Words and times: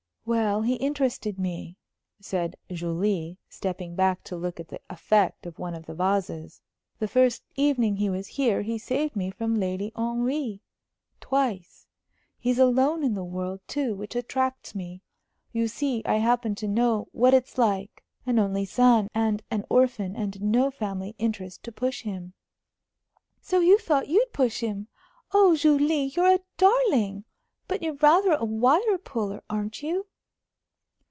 "Well, 0.23 0.61
he 0.61 0.75
interested 0.75 1.37
me," 1.39 1.77
said 2.21 2.55
Julie, 2.71 3.39
stepping 3.49 3.95
back 3.95 4.23
to 4.25 4.37
look 4.37 4.59
at 4.61 4.67
the 4.69 4.79
effect 4.89 5.45
of 5.47 5.57
one 5.59 5.73
of 5.73 5.87
the 5.87 5.95
vases. 5.95 6.61
"The 6.99 7.07
first 7.07 7.43
evening 7.57 7.97
he 7.97 8.09
was 8.09 8.27
here, 8.27 8.61
he 8.61 8.77
saved 8.77 9.15
me 9.15 9.29
from 9.31 9.59
Lady 9.59 9.91
Henry 9.95 10.61
twice. 11.19 11.87
He's 12.37 12.59
alone 12.59 13.03
in 13.03 13.13
the 13.15 13.23
world, 13.25 13.59
too, 13.67 13.93
which 13.95 14.15
attracts 14.15 14.73
me. 14.75 15.01
You 15.51 15.67
see, 15.67 16.01
I 16.05 16.17
happen 16.19 16.53
to 16.55 16.67
know 16.67 17.07
what 17.11 17.33
it's 17.33 17.57
like. 17.57 18.03
An 18.25 18.37
only 18.39 18.63
son, 18.63 19.09
and 19.15 19.41
an 19.51 19.65
orphan, 19.69 20.15
and 20.15 20.39
no 20.41 20.69
family 20.71 21.13
interest 21.17 21.63
to 21.63 21.71
push 21.73 22.03
him" 22.03 22.35
"So 23.41 23.59
you 23.59 23.79
thought 23.79 24.07
you'd 24.07 24.31
push 24.31 24.59
him? 24.61 24.87
Oh, 25.33 25.57
Julie, 25.57 26.05
you're 26.15 26.35
a 26.35 26.39
darling 26.57 27.25
but 27.67 27.81
you're 27.81 27.95
rather 27.95 28.33
a 28.33 28.45
wire 28.45 28.99
puller, 28.99 29.43
aren't 29.49 29.81
you?" 29.81 30.07